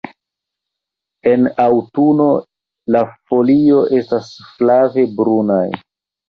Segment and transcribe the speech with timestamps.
[1.31, 2.25] En aŭtuno
[2.95, 3.03] la
[3.33, 5.63] folio estas flave brunaj.